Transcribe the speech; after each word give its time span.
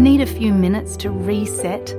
Need 0.00 0.22
a 0.22 0.26
few 0.26 0.54
minutes 0.54 0.96
to 0.96 1.10
reset? 1.10 1.94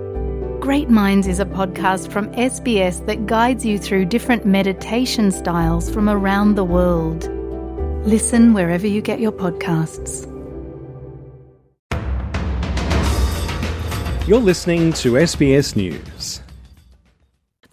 Great 0.60 0.90
Minds 0.90 1.28
is 1.28 1.40
a 1.40 1.46
podcast 1.46 2.12
from 2.12 2.30
SBS 2.30 3.05
that 3.05 3.28
guides 3.28 3.64
you 3.64 3.78
through 3.78 4.05
different 4.05 4.44
meditation 4.44 5.30
styles 5.30 5.88
from 5.88 6.10
around 6.10 6.56
the 6.56 6.64
world. 6.64 7.29
Listen 8.04 8.56
wherever 8.56 8.88
you 8.88 9.04
get 9.04 9.20
your 9.20 9.32
podcasts. 9.32 10.25
You're 14.28 14.39
listening 14.39 14.93
to 14.93 15.11
SBS 15.11 15.75
News. 15.75 16.11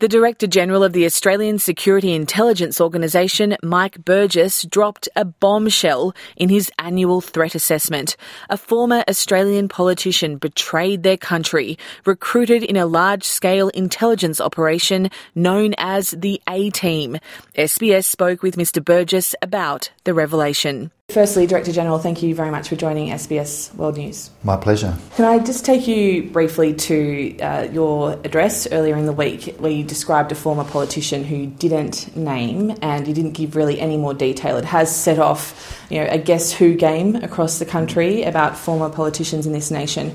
The 0.01 0.07
Director 0.07 0.47
General 0.47 0.85
of 0.85 0.93
the 0.93 1.05
Australian 1.07 1.59
Security 1.59 2.15
Intelligence 2.15 2.81
Organisation, 2.81 3.57
Mike 3.65 4.05
Burgess, 4.05 4.63
dropped 4.63 5.09
a 5.17 5.25
bombshell 5.25 6.15
in 6.37 6.49
his 6.49 6.71
annual 6.79 7.21
threat 7.21 7.57
assessment. 7.57 8.17
A 8.49 8.57
former 8.57 9.03
Australian 9.09 9.67
politician 9.67 10.37
betrayed 10.37 11.03
their 11.03 11.17
country, 11.17 11.77
recruited 12.07 12.63
in 12.63 12.77
a 12.77 12.87
large 12.87 13.25
scale 13.25 13.71
intelligence 13.71 14.41
operation 14.41 15.11
known 15.35 15.75
as 15.79 16.13
the 16.13 16.41
A 16.49 16.71
Team. 16.71 17.17
SBS 17.57 18.05
spoke 18.05 18.41
with 18.41 18.55
Mr. 18.55 18.85
Burgess 18.85 19.35
about 19.43 19.91
the 20.05 20.15
revelation. 20.15 20.93
Firstly, 21.11 21.47
Director 21.47 21.73
General, 21.73 21.99
thank 21.99 22.23
you 22.23 22.35
very 22.35 22.51
much 22.51 22.69
for 22.69 22.77
joining 22.77 23.09
SBS 23.09 23.75
World 23.77 23.97
News. 23.97 24.29
My 24.45 24.59
pleasure. 24.59 24.95
Can 25.17 25.25
I 25.25 25.39
just 25.39 25.65
take 25.65 25.89
you 25.89 26.25
briefly 26.25 26.75
to 26.75 27.39
uh, 27.39 27.69
your 27.73 28.21
address 28.25 28.71
earlier 28.71 28.95
in 28.95 29.07
the 29.07 29.15
week 29.15 29.57
where 29.57 29.71
you 29.71 29.85
described 29.85 30.33
a 30.33 30.35
former 30.35 30.65
politician 30.65 31.25
who 31.25 31.47
didn't 31.47 32.15
name 32.15 32.77
and 32.83 33.09
you 33.09 33.15
didn't 33.15 33.33
give 33.33 33.57
really 33.57 33.81
any 33.81 33.97
more 33.97 34.13
detail? 34.13 34.59
It 34.59 34.67
has 34.67 34.95
set 34.95 35.19
off, 35.19 35.83
you 35.89 35.99
know, 35.99 36.11
a 36.11 36.19
guess 36.19 36.53
who 36.53 36.75
game 36.75 37.17
across 37.17 37.59
the 37.59 37.65
country 37.65 38.25
about 38.25 38.59
former 38.59 38.91
politicians 38.91 39.47
in 39.47 39.55
this 39.55 39.71
nation. 39.71 40.15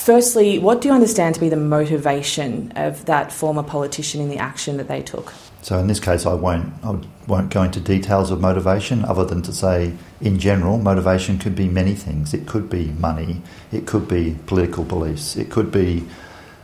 Firstly, 0.00 0.58
what 0.58 0.80
do 0.80 0.88
you 0.88 0.94
understand 0.94 1.34
to 1.34 1.40
be 1.40 1.50
the 1.50 1.56
motivation 1.56 2.72
of 2.74 3.04
that 3.04 3.30
former 3.30 3.62
politician 3.62 4.22
in 4.22 4.30
the 4.30 4.38
action 4.38 4.78
that 4.78 4.88
they 4.88 5.02
took? 5.02 5.34
So 5.60 5.78
in 5.78 5.88
this 5.88 6.00
case, 6.00 6.24
I 6.24 6.32
won't 6.32 6.72
I 6.82 6.98
won't 7.26 7.50
go 7.50 7.62
into 7.62 7.80
details 7.80 8.30
of 8.30 8.40
motivation, 8.40 9.04
other 9.04 9.26
than 9.26 9.42
to 9.42 9.52
say, 9.52 9.92
in 10.22 10.38
general, 10.38 10.78
motivation 10.78 11.38
could 11.38 11.54
be 11.54 11.68
many 11.68 11.94
things. 11.94 12.32
It 12.32 12.46
could 12.46 12.70
be 12.70 12.86
money, 12.92 13.42
it 13.70 13.86
could 13.86 14.08
be 14.08 14.38
political 14.46 14.84
beliefs, 14.84 15.36
it 15.36 15.50
could 15.50 15.70
be 15.70 16.08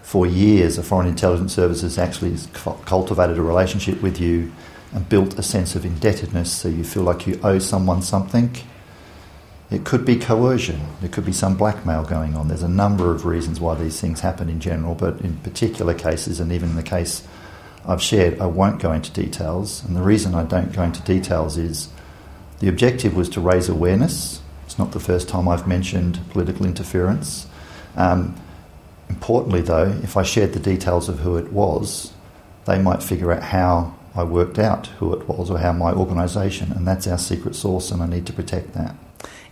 for 0.01 0.25
years 0.25 0.79
a 0.79 0.83
foreign 0.83 1.07
intelligence 1.07 1.53
service 1.53 1.83
has 1.83 1.99
actually 1.99 2.39
cultivated 2.87 3.37
a 3.37 3.43
relationship 3.43 4.01
with 4.01 4.19
you 4.19 4.51
and 4.95 5.07
built 5.11 5.39
a 5.39 5.43
sense 5.43 5.77
of 5.77 5.85
indebtedness, 5.85 6.51
so 6.51 6.69
you 6.69 6.85
feel 6.85 7.03
like 7.03 7.27
you 7.27 7.39
owe 7.43 7.59
someone 7.59 8.01
something. 8.01 8.57
It 9.71 9.85
could 9.85 10.05
be 10.05 10.17
coercion. 10.17 10.81
There 11.01 11.09
could 11.09 11.25
be 11.25 11.33
some 11.33 11.57
blackmail 11.57 12.05
going 12.05 12.37
on. 12.37 12.49
There's 12.49 12.63
a 12.63 12.69
number 12.69 13.11
of 13.11 13.27
reasons 13.27 13.59
why 13.59 13.75
these 13.75 14.01
things 14.01 14.21
happen 14.21 14.49
in 14.49 14.61
general, 14.61 14.95
but 14.95 15.21
in 15.21 15.39
particular 15.39 15.93
cases, 15.93 16.39
and 16.39 16.53
even 16.53 16.71
in 16.71 16.77
the 16.77 16.85
case 16.85 17.27
I've 17.85 18.03
shared, 18.03 18.41
I 18.41 18.47
won't 18.47 18.81
go 18.81 18.93
into 18.93 19.11
details. 19.11 19.85
And 19.85 19.97
the 19.97 20.03
reason 20.03 20.35
I 20.35 20.45
don't 20.45 20.73
go 20.73 20.83
into 20.83 21.03
details 21.03 21.59
is 21.59 21.89
the 22.61 22.69
objective 22.69 23.17
was 23.17 23.29
to 23.31 23.41
raise 23.41 23.69
awareness. 23.69 24.41
It's 24.67 24.79
not 24.79 24.93
the 24.93 25.01
first 25.01 25.29
time 25.29 25.49
I've 25.49 25.67
mentioned 25.67 26.21
political 26.31 26.65
interference. 26.65 27.47
Um, 27.97 28.37
importantly, 29.09 29.63
though, 29.63 29.99
if 30.03 30.17
I 30.17 30.23
shared 30.23 30.53
the 30.53 30.61
details 30.61 31.09
of 31.09 31.21
who 31.21 31.37
it 31.37 31.53
was, 31.53 32.13
they 32.67 32.81
might 32.81 33.03
figure 33.03 33.33
out 33.33 33.43
how 33.43 33.95
I 34.15 34.23
worked 34.25 34.59
out 34.59 34.87
who 34.99 35.13
it 35.13 35.29
was 35.29 35.51
or 35.51 35.59
how 35.59 35.73
my 35.73 35.93
organisation, 35.93 36.73
and 36.73 36.87
that's 36.87 37.07
our 37.07 37.19
secret 37.19 37.55
source, 37.55 37.91
and 37.91 38.03
I 38.03 38.07
need 38.07 38.27
to 38.27 38.33
protect 38.33 38.73
that. 38.75 38.97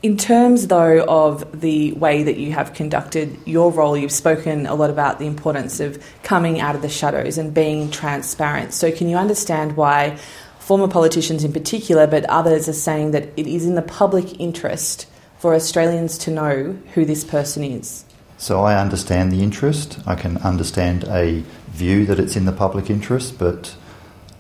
In 0.04 0.18
terms, 0.18 0.66
though, 0.66 1.02
of 1.08 1.62
the 1.62 1.92
way 1.92 2.24
that 2.24 2.36
you 2.36 2.52
have 2.52 2.74
conducted 2.74 3.38
your 3.46 3.72
role, 3.72 3.96
you've 3.96 4.12
spoken 4.12 4.66
a 4.66 4.74
lot 4.74 4.90
about 4.90 5.18
the 5.18 5.24
importance 5.24 5.80
of 5.80 5.98
coming 6.22 6.60
out 6.60 6.74
of 6.74 6.82
the 6.82 6.90
shadows 6.90 7.38
and 7.38 7.54
being 7.54 7.90
transparent. 7.90 8.74
So, 8.74 8.92
can 8.92 9.08
you 9.08 9.16
understand 9.16 9.78
why 9.78 10.18
former 10.58 10.88
politicians 10.88 11.42
in 11.42 11.54
particular, 11.54 12.06
but 12.06 12.26
others 12.26 12.68
are 12.68 12.74
saying 12.74 13.12
that 13.12 13.30
it 13.38 13.46
is 13.46 13.64
in 13.64 13.76
the 13.76 13.80
public 13.80 14.38
interest 14.38 15.06
for 15.38 15.54
Australians 15.54 16.18
to 16.18 16.30
know 16.30 16.76
who 16.92 17.06
this 17.06 17.24
person 17.24 17.64
is? 17.64 18.04
So, 18.36 18.60
I 18.60 18.78
understand 18.78 19.32
the 19.32 19.42
interest. 19.42 19.98
I 20.04 20.16
can 20.16 20.36
understand 20.36 21.04
a 21.04 21.42
view 21.68 22.04
that 22.04 22.20
it's 22.20 22.36
in 22.36 22.44
the 22.44 22.52
public 22.52 22.90
interest, 22.90 23.38
but 23.38 23.74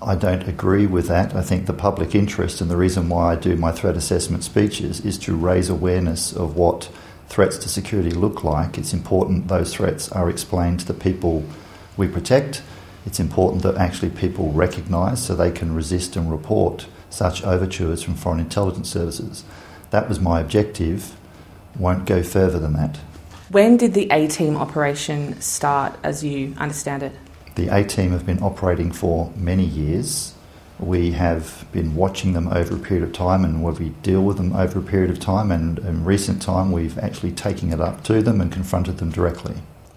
I 0.04 0.16
don't 0.16 0.46
agree 0.46 0.86
with 0.86 1.08
that. 1.08 1.34
I 1.34 1.40
think 1.40 1.64
the 1.64 1.72
public 1.72 2.14
interest 2.14 2.60
and 2.60 2.70
the 2.70 2.76
reason 2.76 3.08
why 3.08 3.32
I 3.32 3.36
do 3.36 3.56
my 3.56 3.72
threat 3.72 3.96
assessment 3.96 4.44
speeches 4.44 5.00
is 5.00 5.16
to 5.20 5.34
raise 5.34 5.70
awareness 5.70 6.30
of 6.32 6.56
what 6.56 6.90
threats 7.28 7.56
to 7.58 7.70
security 7.70 8.10
look 8.10 8.44
like. 8.44 8.76
It's 8.76 8.92
important 8.92 9.48
those 9.48 9.74
threats 9.74 10.12
are 10.12 10.28
explained 10.28 10.80
to 10.80 10.86
the 10.86 10.94
people 10.94 11.42
we 11.96 12.06
protect. 12.06 12.62
It's 13.06 13.18
important 13.18 13.62
that 13.62 13.76
actually 13.76 14.10
people 14.10 14.52
recognise 14.52 15.24
so 15.24 15.34
they 15.34 15.50
can 15.50 15.74
resist 15.74 16.16
and 16.16 16.30
report 16.30 16.86
such 17.08 17.42
overtures 17.42 18.02
from 18.02 18.14
foreign 18.14 18.40
intelligence 18.40 18.90
services. 18.90 19.42
That 19.90 20.08
was 20.08 20.20
my 20.20 20.40
objective. 20.40 21.16
Won't 21.78 22.04
go 22.04 22.22
further 22.22 22.58
than 22.58 22.74
that. 22.74 22.98
When 23.50 23.78
did 23.78 23.94
the 23.94 24.08
A 24.10 24.26
team 24.28 24.56
operation 24.56 25.40
start, 25.40 25.96
as 26.02 26.22
you 26.22 26.54
understand 26.58 27.02
it? 27.02 27.12
The 27.54 27.68
A 27.68 27.84
team 27.84 28.10
have 28.12 28.26
been 28.26 28.42
operating 28.42 28.90
for 28.90 29.32
many 29.36 29.64
years. 29.64 30.34
We 30.78 31.12
have 31.12 31.66
been 31.70 31.94
watching 31.94 32.32
them 32.32 32.48
over 32.48 32.74
a 32.74 32.78
period 32.78 33.04
of 33.04 33.12
time 33.12 33.44
and 33.44 33.62
we 33.62 33.90
deal 34.02 34.22
with 34.22 34.38
them 34.38 34.54
over 34.54 34.80
a 34.80 34.82
period 34.82 35.10
of 35.10 35.20
time. 35.20 35.52
And 35.52 35.78
in 35.78 36.04
recent 36.04 36.42
time, 36.42 36.72
we've 36.72 36.98
actually 36.98 37.30
taken 37.32 37.72
it 37.72 37.80
up 37.80 38.02
to 38.04 38.22
them 38.22 38.40
and 38.40 38.50
confronted 38.50 38.98
them 38.98 39.10
directly. 39.10 39.54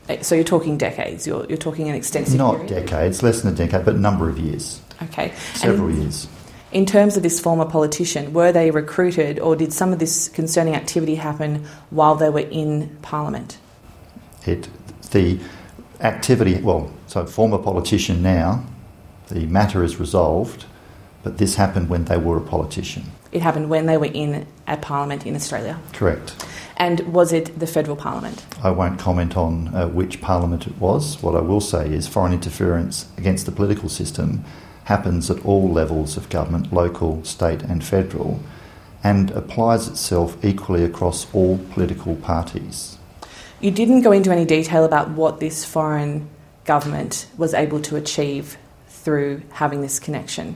Uh, 0.08 0.22
so 0.22 0.36
you're 0.36 0.44
talking 0.44 0.78
decades. 0.78 1.26
You're, 1.26 1.46
you're 1.46 1.58
talking 1.58 1.90
an 1.90 1.96
extensive. 1.96 2.38
Not 2.38 2.68
period? 2.68 2.70
decades, 2.70 3.24
less 3.24 3.42
than 3.42 3.54
a 3.54 3.56
decade, 3.58 3.86
but 3.86 3.96
a 3.96 4.00
number 4.00 4.30
of 4.30 4.38
years. 4.38 4.80
Okay. 5.04 5.34
Several 5.54 5.90
and 5.90 6.04
years. 6.04 6.28
In 6.72 6.86
terms 6.86 7.18
of 7.18 7.24
this 7.24 7.40
former 7.40 7.66
politician, 7.66 8.34
were 8.34 8.52
they 8.52 8.72
recruited, 8.72 9.40
or 9.40 9.56
did 9.56 9.74
some 9.74 9.94
of 9.94 10.00
this 10.00 10.30
concerning 10.30 10.76
activity 10.76 11.16
happen 11.16 11.66
while 11.90 12.16
they 12.16 12.30
were 12.30 12.40
in 12.40 12.98
Parliament? 13.02 13.58
It 14.46 14.68
the 15.12 15.40
activity, 16.00 16.62
well, 16.62 16.92
so 17.08 17.26
former 17.26 17.58
politician 17.58 18.22
now, 18.22 18.64
the 19.30 19.46
matter 19.48 19.84
is 19.84 20.00
resolved, 20.00 20.66
but 21.24 21.38
this 21.38 21.56
happened 21.56 21.90
when 21.90 22.06
they 22.06 22.18
were 22.18 22.38
a 22.38 22.42
politician. 22.42 23.04
It 23.32 23.42
happened 23.42 23.70
when 23.70 23.86
they 23.86 23.98
were 23.98 24.12
in 24.14 24.48
a 24.68 24.78
parliament 24.78 25.26
in 25.26 25.36
Australia. 25.36 25.80
Correct. 25.94 26.46
And 26.78 27.02
was 27.12 27.34
it 27.34 27.60
the 27.60 27.68
federal 27.68 27.98
parliament? 27.98 28.46
I 28.64 28.70
won't 28.70 29.00
comment 29.00 29.36
on 29.36 29.76
uh, 29.76 29.88
which 29.88 30.22
parliament 30.22 30.68
it 30.68 30.78
was. 30.78 31.22
What 31.22 31.36
I 31.36 31.42
will 31.42 31.60
say 31.60 31.92
is 31.92 32.08
foreign 32.08 32.34
interference 32.34 33.08
against 33.18 33.46
the 33.46 33.52
political 33.52 33.90
system 33.90 34.46
happens 34.86 35.30
at 35.30 35.44
all 35.44 35.70
levels 35.70 36.16
of 36.16 36.30
government, 36.30 36.72
local, 36.72 37.24
state, 37.26 37.62
and 37.64 37.84
federal, 37.84 38.40
and 39.04 39.32
applies 39.32 39.88
itself 39.88 40.38
equally 40.46 40.84
across 40.84 41.34
all 41.34 41.58
political 41.72 42.16
parties. 42.16 42.97
You 43.60 43.72
didn't 43.72 44.02
go 44.02 44.12
into 44.12 44.32
any 44.32 44.46
detail 44.46 44.86
about 44.86 45.10
what 45.10 45.40
this 45.40 45.66
foreign 45.66 46.30
government 46.66 47.28
was 47.38 47.56
able 47.56 47.82
to 47.82 47.96
achieve 47.96 48.56
through 48.88 49.42
having 49.52 49.82
this 49.82 50.00
connection. 50.00 50.56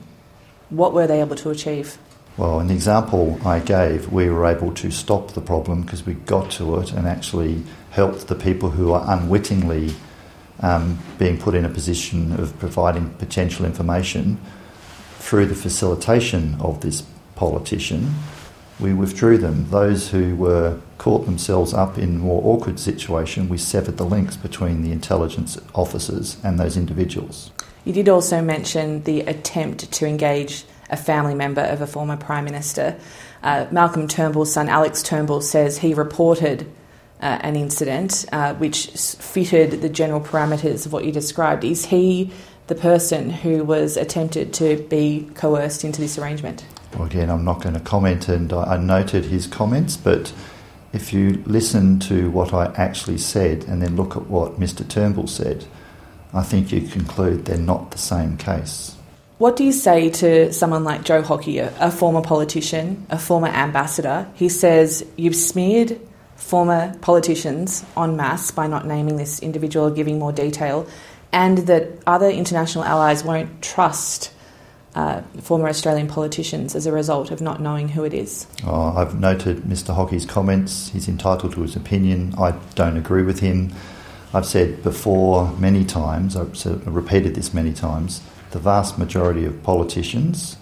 What 0.70 0.92
were 0.92 1.08
they 1.08 1.20
able 1.20 1.34
to 1.36 1.50
achieve? 1.50 1.98
Well, 2.36 2.60
the 2.60 2.74
example 2.74 3.40
I 3.44 3.58
gave, 3.58 4.12
we 4.12 4.30
were 4.30 4.46
able 4.46 4.72
to 4.74 4.90
stop 4.90 5.32
the 5.32 5.40
problem 5.40 5.82
because 5.82 6.06
we 6.06 6.14
got 6.14 6.52
to 6.52 6.78
it 6.78 6.92
and 6.92 7.08
actually 7.08 7.62
helped 7.90 8.28
the 8.28 8.36
people 8.36 8.70
who 8.70 8.92
are 8.92 9.04
unwittingly 9.18 9.94
um, 10.60 10.98
being 11.18 11.38
put 11.38 11.54
in 11.56 11.64
a 11.64 11.68
position 11.68 12.32
of 12.40 12.56
providing 12.60 13.10
potential 13.14 13.66
information 13.66 14.40
through 15.18 15.46
the 15.46 15.54
facilitation 15.54 16.56
of 16.60 16.80
this 16.80 17.02
politician. 17.34 18.14
We 18.80 18.92
withdrew 18.94 19.38
them. 19.38 19.68
Those 19.70 20.10
who 20.10 20.34
were 20.36 20.80
caught 20.98 21.26
themselves 21.26 21.74
up 21.74 21.98
in 21.98 22.18
more 22.18 22.42
awkward 22.44 22.78
situation, 22.78 23.48
we 23.48 23.58
severed 23.58 23.96
the 23.96 24.04
links 24.04 24.36
between 24.36 24.82
the 24.82 24.92
intelligence 24.92 25.58
officers 25.74 26.36
and 26.42 26.58
those 26.58 26.76
individuals. 26.76 27.50
You 27.84 27.92
did 27.92 28.08
also 28.08 28.40
mention 28.40 29.02
the 29.02 29.20
attempt 29.20 29.90
to 29.92 30.06
engage 30.06 30.64
a 30.90 30.96
family 30.96 31.34
member 31.34 31.62
of 31.62 31.80
a 31.80 31.86
former 31.86 32.16
Prime 32.16 32.44
Minister. 32.44 32.96
Uh, 33.42 33.66
Malcolm 33.70 34.06
Turnbull's 34.06 34.52
son, 34.52 34.68
Alex 34.68 35.02
Turnbull, 35.02 35.40
says 35.40 35.78
he 35.78 35.94
reported 35.94 36.70
uh, 37.20 37.38
an 37.40 37.56
incident 37.56 38.26
uh, 38.32 38.54
which 38.54 38.88
fitted 38.88 39.80
the 39.80 39.88
general 39.88 40.20
parameters 40.20 40.86
of 40.86 40.92
what 40.92 41.04
you 41.04 41.12
described. 41.12 41.64
Is 41.64 41.86
he 41.86 42.30
the 42.66 42.74
person 42.74 43.30
who 43.30 43.64
was 43.64 43.96
attempted 43.96 44.52
to 44.54 44.76
be 44.88 45.28
coerced 45.34 45.84
into 45.84 46.00
this 46.00 46.18
arrangement? 46.18 46.64
Well, 46.94 47.04
again, 47.04 47.30
I'm 47.30 47.44
not 47.44 47.62
going 47.62 47.74
to 47.74 47.80
comment, 47.80 48.28
and 48.28 48.52
I, 48.52 48.76
noted 48.76 49.26
his 49.26 49.46
comments, 49.46 49.96
but 49.96 50.32
if 50.92 51.12
you 51.12 51.42
listen 51.46 51.98
to 52.00 52.30
what 52.30 52.52
I 52.52 52.72
actually 52.76 53.18
said 53.18 53.64
and 53.64 53.82
then 53.82 53.96
look 53.96 54.16
at 54.16 54.26
what 54.26 54.60
Mr. 54.60 54.86
Turnbull 54.86 55.26
said, 55.26 55.64
I 56.34 56.42
think 56.42 56.70
you 56.72 56.82
conclude 56.82 57.46
they're 57.46 57.58
not 57.58 57.90
the 57.90 57.98
same 57.98 58.36
case. 58.36 58.96
What 59.38 59.56
do 59.56 59.64
you 59.64 59.72
say 59.72 60.08
to 60.10 60.52
someone 60.52 60.84
like 60.84 61.02
Joe 61.02 61.22
Hockey, 61.22 61.58
a, 61.58 61.74
a 61.80 61.90
former 61.90 62.20
politician, 62.20 63.06
a 63.10 63.18
former 63.18 63.48
ambassador? 63.48 64.28
He 64.34 64.48
says, 64.48 65.04
You've 65.16 65.34
smeared 65.34 66.00
former 66.36 66.94
politicians 67.00 67.84
en 67.96 68.16
masse 68.16 68.50
by 68.50 68.66
not 68.66 68.86
naming 68.86 69.16
this 69.16 69.40
individual 69.40 69.86
or 69.86 69.90
giving 69.90 70.18
more 70.18 70.32
detail, 70.32 70.86
and 71.32 71.58
that 71.58 71.88
other 72.06 72.28
international 72.28 72.84
allies 72.84 73.24
won't 73.24 73.62
trust 73.62 74.32
uh, 74.94 75.22
former 75.40 75.68
Australian 75.68 76.06
politicians 76.06 76.74
as 76.74 76.86
a 76.86 76.92
result 76.92 77.30
of 77.30 77.40
not 77.40 77.60
knowing 77.60 77.88
who 77.88 78.04
it 78.04 78.12
is? 78.12 78.46
Oh, 78.66 78.94
I've 78.96 79.18
noted 79.18 79.62
Mr 79.62 79.94
Hockey's 79.94 80.26
comments. 80.26 80.90
He's 80.90 81.08
entitled 81.08 81.54
to 81.54 81.62
his 81.62 81.74
opinion. 81.76 82.34
I 82.36 82.52
don't 82.74 82.96
agree 82.96 83.22
with 83.22 83.40
him. 83.40 83.72
I've 84.34 84.46
said 84.46 84.82
before 84.82 85.52
many 85.58 85.84
times, 85.84 86.36
I've 86.36 86.86
repeated 86.86 87.34
this 87.34 87.52
many 87.52 87.72
times, 87.72 88.22
the 88.50 88.58
vast 88.58 88.98
majority 88.98 89.44
of 89.44 89.62
politicians 89.62 90.56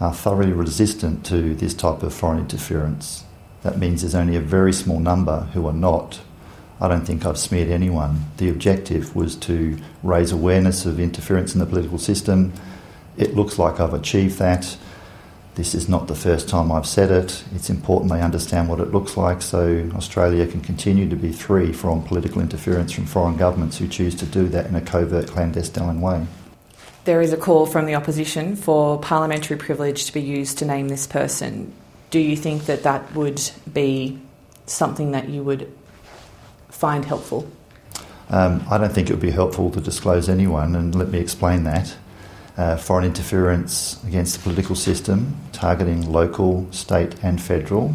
are 0.00 0.14
thoroughly 0.14 0.52
resistant 0.52 1.24
to 1.26 1.54
this 1.54 1.74
type 1.74 2.02
of 2.02 2.14
foreign 2.14 2.40
interference. 2.40 3.24
That 3.62 3.78
means 3.78 4.02
there's 4.02 4.14
only 4.14 4.36
a 4.36 4.40
very 4.40 4.72
small 4.72 4.98
number 4.98 5.42
who 5.52 5.66
are 5.66 5.72
not. 5.72 6.20
I 6.80 6.88
don't 6.88 7.04
think 7.04 7.26
I've 7.26 7.38
smeared 7.38 7.68
anyone. 7.68 8.26
The 8.38 8.48
objective 8.48 9.14
was 9.14 9.36
to 9.36 9.78
raise 10.02 10.32
awareness 10.32 10.86
of 10.86 10.98
interference 10.98 11.54
in 11.54 11.60
the 11.60 11.66
political 11.66 11.98
system. 11.98 12.52
It 13.16 13.36
looks 13.36 13.58
like 13.58 13.80
I've 13.80 13.92
achieved 13.92 14.38
that. 14.38 14.76
This 15.56 15.74
is 15.74 15.88
not 15.88 16.06
the 16.06 16.14
first 16.14 16.48
time 16.48 16.72
I've 16.72 16.86
said 16.86 17.10
it. 17.10 17.44
It's 17.54 17.68
important 17.68 18.10
they 18.10 18.22
understand 18.22 18.68
what 18.68 18.80
it 18.80 18.92
looks 18.92 19.16
like 19.16 19.42
so 19.42 19.90
Australia 19.94 20.46
can 20.46 20.62
continue 20.62 21.08
to 21.08 21.16
be 21.16 21.32
free 21.32 21.72
from 21.72 22.02
political 22.02 22.40
interference 22.40 22.92
from 22.92 23.04
foreign 23.04 23.36
governments 23.36 23.76
who 23.76 23.86
choose 23.86 24.14
to 24.14 24.26
do 24.26 24.48
that 24.48 24.66
in 24.66 24.74
a 24.74 24.80
covert, 24.80 25.26
clandestine 25.26 26.00
way. 26.00 26.26
There 27.04 27.20
is 27.20 27.32
a 27.32 27.36
call 27.36 27.66
from 27.66 27.86
the 27.86 27.94
opposition 27.94 28.56
for 28.56 28.98
parliamentary 29.00 29.58
privilege 29.58 30.06
to 30.06 30.12
be 30.12 30.22
used 30.22 30.58
to 30.58 30.64
name 30.64 30.88
this 30.88 31.06
person. 31.06 31.72
Do 32.10 32.20
you 32.20 32.36
think 32.36 32.66
that 32.66 32.84
that 32.84 33.14
would 33.14 33.42
be 33.70 34.20
something 34.66 35.10
that 35.10 35.28
you 35.28 35.42
would 35.42 35.70
find 36.70 37.04
helpful? 37.04 37.50
Um, 38.30 38.64
I 38.70 38.78
don't 38.78 38.92
think 38.92 39.10
it 39.10 39.12
would 39.12 39.20
be 39.20 39.30
helpful 39.30 39.70
to 39.70 39.80
disclose 39.80 40.28
anyone, 40.28 40.76
and 40.76 40.94
let 40.94 41.08
me 41.08 41.18
explain 41.18 41.64
that. 41.64 41.96
Uh, 42.56 42.76
foreign 42.76 43.04
interference 43.04 44.02
against 44.04 44.36
the 44.36 44.42
political 44.42 44.76
system, 44.76 45.36
targeting 45.52 46.10
local, 46.10 46.70
state, 46.72 47.14
and 47.22 47.40
federal, 47.40 47.94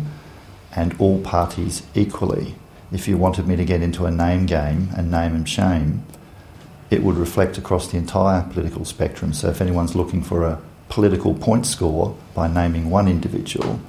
and 0.76 1.00
all 1.00 1.22
parties 1.22 1.84
equally. 1.94 2.56
If 2.92 3.08
you 3.08 3.18
wanted 3.18 3.48
me 3.48 3.56
to 3.56 3.66
get 3.66 3.82
into 3.82 4.06
a 4.06 4.12
name 4.12 4.46
game 4.46 4.90
and 4.98 5.10
name 5.10 5.36
and 5.36 5.48
shame, 5.48 6.04
it 6.90 7.04
would 7.04 7.16
reflect 7.16 7.58
across 7.58 7.92
the 7.92 7.98
entire 7.98 8.44
political 8.44 8.86
spectrum. 8.86 9.34
So 9.34 9.50
if 9.50 9.62
anyone's 9.62 9.96
looking 9.96 10.22
for 10.22 10.44
a 10.44 10.62
political 10.90 11.34
point 11.34 11.66
score 11.66 12.16
by 12.34 12.48
naming 12.48 12.90
one 12.90 13.08
individual, 13.08 13.80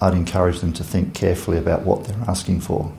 I'd 0.00 0.14
encourage 0.14 0.60
them 0.60 0.72
to 0.74 0.84
think 0.84 1.14
carefully 1.14 1.58
about 1.58 1.82
what 1.82 2.04
they're 2.04 2.28
asking 2.28 2.60
for. 2.60 2.92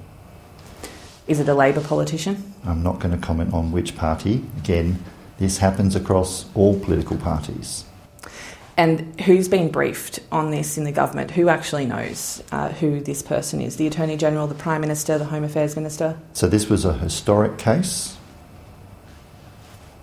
Is 1.27 1.39
it 1.39 1.49
a 1.49 1.53
Labor 1.55 1.81
politician? 1.81 2.53
I'm 2.63 2.83
not 2.83 2.99
going 2.99 3.11
to 3.11 3.25
comment 3.25 3.53
on 3.53 3.71
which 3.71 3.95
party. 3.95 4.43
Again, 4.57 5.03
this 5.39 5.57
happens 5.57 5.95
across 5.95 6.45
all 6.53 6.79
political 6.79 7.17
parties. 7.17 7.85
And 8.77 9.19
who's 9.21 9.47
been 9.47 9.71
briefed 9.71 10.19
on 10.31 10.51
this 10.51 10.77
in 10.77 10.83
the 10.83 10.91
government? 10.91 11.31
Who 11.31 11.49
actually 11.49 11.85
knows 11.85 12.43
uh, 12.51 12.69
who 12.69 12.99
this 12.99 13.21
person 13.21 13.61
is? 13.61 13.77
The 13.77 13.87
Attorney 13.87 14.17
General, 14.17 14.47
the 14.47 14.55
Prime 14.55 14.81
Minister, 14.81 15.17
the 15.17 15.25
Home 15.25 15.43
Affairs 15.43 15.75
Minister? 15.75 16.17
So, 16.33 16.47
this 16.47 16.69
was 16.69 16.83
a 16.83 16.93
historic 16.93 17.57
case. 17.57 18.17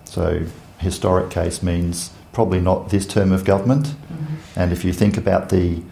So, 0.06 0.46
historic 0.78 1.30
case 1.30 1.62
means 1.62 2.10
probably 2.32 2.60
not 2.60 2.88
this 2.88 3.06
term 3.06 3.30
of 3.30 3.44
government. 3.44 3.88
Mm-hmm. 3.88 4.34
And 4.56 4.72
if 4.72 4.84
you 4.84 4.92
think 4.92 5.16
about 5.16 5.50
the 5.50 5.82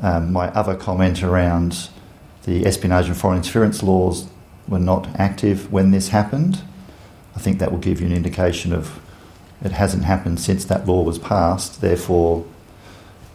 um, 0.00 0.30
my 0.30 0.48
other 0.48 0.76
comment 0.76 1.22
around 1.22 1.88
the 2.44 2.66
espionage 2.66 3.06
and 3.06 3.16
foreign 3.16 3.38
interference 3.38 3.82
laws 3.82 4.28
were 4.68 4.78
not 4.78 5.08
active 5.18 5.72
when 5.72 5.90
this 5.90 6.08
happened, 6.08 6.62
I 7.34 7.38
think 7.38 7.58
that 7.58 7.70
will 7.70 7.78
give 7.78 8.00
you 8.00 8.06
an 8.06 8.12
indication 8.12 8.72
of 8.72 9.00
it 9.62 9.72
hasn't 9.72 10.04
happened 10.04 10.40
since 10.40 10.64
that 10.66 10.86
law 10.86 11.02
was 11.02 11.18
passed. 11.18 11.80
Therefore, 11.80 12.44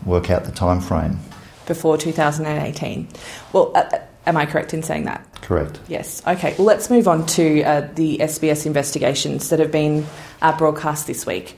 work 0.06 0.30
out 0.30 0.46
the 0.46 0.52
time 0.52 0.82
frame. 0.82 1.20
Before 1.66 1.98
2018. 1.98 3.08
Well. 3.54 3.72
Uh, 3.76 4.00
Am 4.28 4.38
I 4.38 4.46
correct 4.46 4.74
in 4.74 4.84
saying 4.84 5.06
that? 5.06 5.26
Correct. 5.42 5.80
Yes. 5.88 6.22
Okay. 6.28 6.54
Well, 6.58 6.68
let's 6.68 6.92
move 6.92 7.08
on 7.08 7.26
to 7.28 7.64
uh, 7.64 7.88
the 7.96 8.20
SBS 8.20 8.68
investigations 8.68 9.50
that 9.50 9.60
have 9.60 9.72
been 9.72 10.06
uh, 10.44 10.56
broadcast 10.56 11.08
this 11.08 11.26
week. 11.26 11.58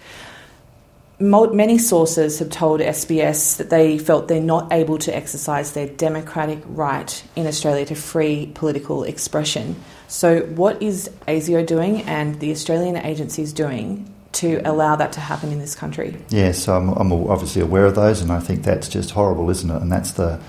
Many 1.24 1.78
sources 1.78 2.40
have 2.40 2.50
told 2.50 2.82
SBS 2.82 3.56
that 3.56 3.70
they 3.70 3.98
felt 3.98 4.28
they're 4.28 4.42
not 4.42 4.74
able 4.74 4.98
to 4.98 5.16
exercise 5.16 5.72
their 5.72 5.88
democratic 5.88 6.62
right 6.66 7.24
in 7.38 7.48
Australia 7.48 7.86
to 7.86 7.96
free 7.96 8.52
political 8.54 9.06
expression. 9.06 9.78
So, 10.10 10.42
what 10.42 10.84
is 10.84 11.10
ASIO 11.26 11.66
doing 11.66 12.02
and 12.02 12.42
the 12.42 12.52
Australian 12.52 12.98
agencies 12.98 13.54
doing 13.54 14.14
to 14.34 14.58
allow 14.66 14.98
that 14.98 15.14
to 15.14 15.22
happen 15.22 15.54
in 15.54 15.60
this 15.60 15.76
country? 15.76 16.18
Yes, 16.28 16.68
I'm, 16.68 16.90
I'm 16.90 17.14
obviously 17.14 17.62
aware 17.62 17.86
of 17.86 17.96
those, 17.96 18.20
and 18.20 18.30
I 18.30 18.42
think 18.42 18.64
that's 18.64 18.90
just 18.90 19.12
horrible, 19.12 19.50
isn't 19.50 19.72
it? 19.72 19.82
And 19.82 19.90
that's 19.90 20.12
the 20.12 20.42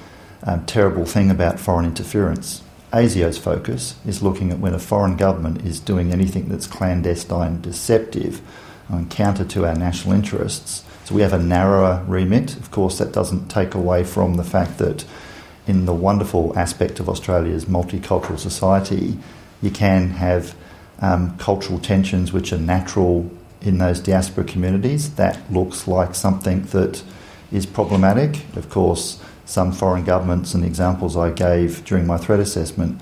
um, 0.43 0.67
terrible 0.67 1.05
thing 1.05 1.31
about 1.31 1.61
foreign 1.61 1.87
interference. 1.87 2.65
ASIO's 2.93 3.39
focus 3.39 3.95
is 4.05 4.25
looking 4.25 4.51
at 4.51 4.59
when 4.59 4.75
a 4.75 4.81
foreign 4.81 5.17
government 5.17 5.65
is 5.65 5.79
doing 5.79 6.13
anything 6.13 6.49
that's 6.49 6.67
clandestine, 6.67 7.61
deceptive, 7.61 8.43
and 8.89 9.11
counter 9.11 9.45
to 9.45 9.67
our 9.67 9.75
national 9.75 10.15
interests. 10.15 10.85
So 11.05 11.15
we 11.15 11.23
have 11.23 11.33
a 11.33 11.39
narrower 11.39 12.03
remit. 12.07 12.57
Of 12.57 12.71
course, 12.71 12.99
that 12.99 13.13
doesn't 13.13 13.49
take 13.49 13.75
away 13.75 14.05
from 14.05 14.35
the 14.35 14.45
fact 14.45 14.79
that 14.79 15.05
in 15.67 15.87
the 15.87 15.95
wonderful 15.95 16.57
aspect 16.59 17.01
of 17.01 17.09
Australia's 17.09 17.67
multicultural 17.67 18.39
society, 18.39 19.19
you 19.63 19.71
can 19.71 20.11
have 20.11 20.55
um, 21.01 21.37
cultural 21.39 21.79
tensions 21.79 22.33
which 22.33 22.53
are 22.53 22.59
natural 22.59 23.31
in 23.61 23.79
those 23.79 24.01
diaspora 24.01 24.45
communities. 24.45 25.15
That 25.15 25.53
looks 25.53 25.89
like 25.89 26.15
something 26.15 26.63
that 26.67 27.03
is 27.51 27.67
problematic. 27.67 28.45
Of 28.57 28.69
course, 28.69 29.23
some 29.47 29.73
foreign 29.73 30.05
governments 30.05 30.55
and 30.55 30.63
the 30.63 30.67
examples 30.67 31.17
I 31.17 31.31
gave 31.31 31.85
during 31.85 32.07
my 32.07 32.17
threat 32.17 32.41
assessment 32.41 33.01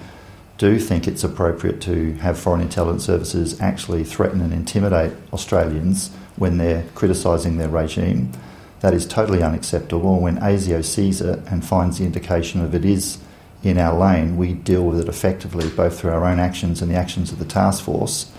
do 0.59 0.79
think 0.79 1.09
it's 1.09 1.25
appropriate 1.25 1.81
to 1.83 2.15
have 2.15 2.39
foreign 2.39 2.61
intelligence 2.61 3.05
services 3.05 3.61
actually 3.61 4.05
threaten 4.05 4.41
and 4.41 4.53
intimidate 4.53 5.13
Australians 5.33 6.11
when 6.37 6.59
they're 6.59 6.85
criticising 6.95 7.57
their 7.59 7.69
regime. 7.69 8.33
That 8.81 8.95
is 8.95 9.07
totally 9.07 9.43
unacceptable. 9.43 10.21
When 10.21 10.39
ASIO 10.39 10.85
sees 10.85 11.21
it 11.21 11.41
and 11.47 11.65
finds 11.65 11.99
the 11.99 12.05
indication 12.05 12.61
of 12.61 12.75
it 12.75 12.85
is 12.85 13.19
in 13.63 13.79
our 13.79 13.97
lane, 13.97 14.37
we 14.37 14.55
deal 14.55 14.85
with 14.85 15.01
it 15.01 15.09
effectively, 15.09 15.69
both 15.71 16.01
through 16.01 16.11
our 16.11 16.25
own 16.25 16.41
actions 16.41 16.83
and 16.83 16.91
the 16.91 16.97
actions 16.97 17.31
of 17.31 17.39
the 17.39 17.45
task 17.45 17.85
force. 17.85 18.31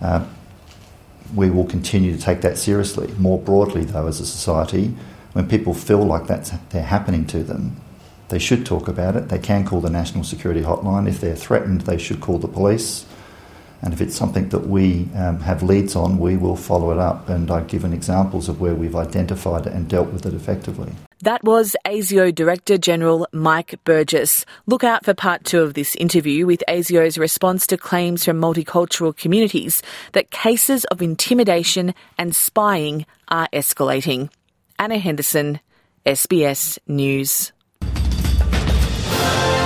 Uh, 0.00 0.24
we 1.34 1.50
will 1.50 1.66
continue 1.66 2.16
to 2.16 2.22
take 2.22 2.40
that 2.42 2.56
seriously. 2.56 3.12
More 3.18 3.38
broadly, 3.38 3.84
though, 3.84 4.06
as 4.06 4.20
a 4.20 4.26
society, 4.26 4.94
when 5.32 5.48
people 5.48 5.74
feel 5.74 6.04
like 6.04 6.26
that's 6.26 6.50
they're 6.70 6.82
happening 6.82 7.26
to 7.26 7.42
them, 7.42 7.80
they 8.28 8.38
should 8.38 8.66
talk 8.66 8.88
about 8.88 9.16
it. 9.16 9.28
They 9.28 9.38
can 9.38 9.64
call 9.64 9.80
the 9.80 9.90
National 9.90 10.24
Security 10.24 10.62
Hotline. 10.62 11.08
If 11.08 11.20
they're 11.20 11.36
threatened, 11.36 11.82
they 11.82 11.98
should 11.98 12.20
call 12.20 12.38
the 12.38 12.48
police. 12.48 13.06
And 13.80 13.94
if 13.94 14.00
it's 14.00 14.16
something 14.16 14.48
that 14.48 14.66
we 14.66 15.08
um, 15.14 15.40
have 15.40 15.62
leads 15.62 15.94
on, 15.94 16.18
we 16.18 16.36
will 16.36 16.56
follow 16.56 16.90
it 16.90 16.98
up. 16.98 17.28
And 17.28 17.50
I've 17.50 17.68
given 17.68 17.92
examples 17.92 18.48
of 18.48 18.60
where 18.60 18.74
we've 18.74 18.96
identified 18.96 19.66
it 19.66 19.72
and 19.72 19.88
dealt 19.88 20.10
with 20.12 20.26
it 20.26 20.34
effectively. 20.34 20.92
That 21.20 21.42
was 21.44 21.76
ASIO 21.84 22.34
Director 22.34 22.76
General 22.76 23.26
Mike 23.32 23.78
Burgess. 23.84 24.44
Look 24.66 24.84
out 24.84 25.04
for 25.04 25.14
part 25.14 25.44
two 25.44 25.62
of 25.62 25.74
this 25.74 25.94
interview 25.96 26.46
with 26.46 26.62
ASIO's 26.68 27.18
response 27.18 27.66
to 27.68 27.76
claims 27.76 28.24
from 28.24 28.40
multicultural 28.40 29.16
communities 29.16 29.82
that 30.12 30.30
cases 30.30 30.84
of 30.86 31.00
intimidation 31.00 31.94
and 32.18 32.34
spying 32.34 33.06
are 33.28 33.48
escalating. 33.52 34.30
Anna 34.78 34.98
Henderson, 34.98 35.60
SBS 36.04 36.78
News. 36.86 37.52
Bye. 39.10 39.57